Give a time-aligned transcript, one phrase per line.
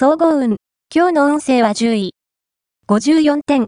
[0.00, 0.58] 総合運。
[0.94, 2.14] 今日の運勢は10位。
[2.86, 3.66] 54点。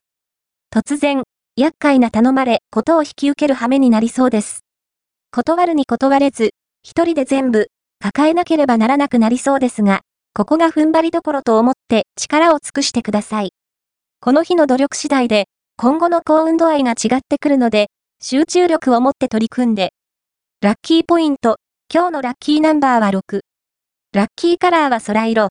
[0.72, 1.24] 突然、
[1.56, 4.60] 厄介な頼まれ、ことを引き受ける羽目になりそうです。
[5.32, 6.50] 断るに断れず、
[6.84, 7.66] 一人で全部、
[7.98, 13.52] 抱えなければならなくなりそうですが、ここが踏ん張りどころと思って力を尽くしてください。
[14.20, 17.88] この日の努力次第で、今後の幸運度合いが違ってくるので、
[18.22, 19.94] 集中力を持って取り組んで。
[20.60, 21.56] ラッキーポイント。
[21.92, 23.40] 今日のラッキーナンバーは6。
[24.12, 25.48] ラッキーカラーは空色。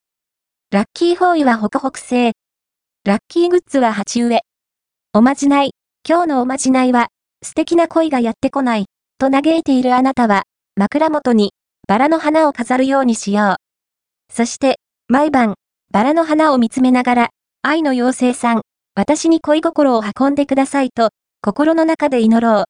[0.72, 2.30] ラッキーフォーイはホクホク製。
[3.04, 4.42] ラッキーグッズは鉢植え。
[5.12, 5.72] おまじない。
[6.08, 7.08] 今日のおまじないは、
[7.42, 8.84] 素敵な恋がやってこない、
[9.18, 10.44] と嘆いているあなたは、
[10.76, 11.54] 枕元に、
[11.88, 13.56] バラの花を飾るようにしよう。
[14.32, 15.54] そして、毎晩、
[15.90, 17.28] バラの花を見つめながら、
[17.62, 18.60] 愛の妖精さん、
[18.94, 21.08] 私に恋心を運んでくださいと、
[21.42, 22.64] 心の中で祈ろう。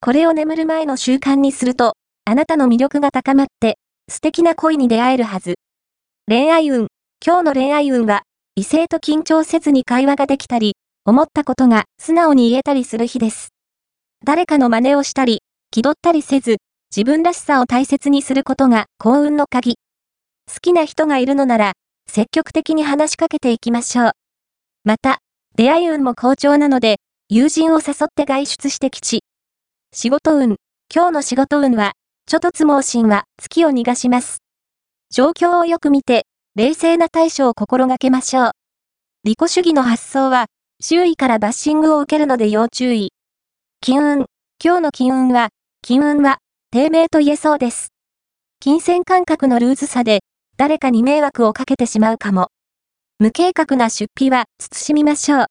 [0.00, 1.94] これを眠る前の習慣にすると、
[2.26, 3.76] あなたの魅力が高まって、
[4.08, 5.56] 素敵な恋に出会えるはず。
[6.28, 6.93] 恋愛運。
[7.26, 8.24] 今日の恋愛運は、
[8.54, 13.48] 異性と緊張せずに会話ができたり、思ったことが素直に言えたりする日です。
[14.26, 15.40] 誰かの真似をしたり、
[15.70, 16.58] 気取ったりせず、
[16.94, 19.76] 自分らしさを大切にすることが幸運の鍵。
[20.52, 21.72] 好きな人がいるのなら、
[22.06, 24.12] 積極的に話しかけていきましょう。
[24.84, 25.20] また、
[25.56, 26.96] 出会い運も好調なので、
[27.30, 29.22] 友人を誘って外出して吉。
[29.94, 30.56] 仕事運。
[30.94, 31.92] 今日の仕事運は、
[32.26, 34.42] ちょとつ盲信は月を逃がします。
[35.10, 38.50] 状況をよく見て、冷静な対処を心がけましょう。
[39.24, 40.46] 利己主義の発想は、
[40.80, 43.10] 周囲からバッシングを受けるので要注意。
[43.80, 44.26] 金運。
[44.64, 45.48] 今日の金運は、
[45.82, 46.38] 金運は、
[46.70, 47.88] 低迷と言えそうです。
[48.60, 50.20] 金銭感覚のルーズさで、
[50.56, 52.52] 誰かに迷惑をかけてしまうかも。
[53.18, 55.42] 無計画な出費は、慎みましょう。